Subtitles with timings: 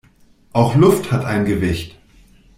[0.51, 1.95] Auch Luft hat ein Gewicht.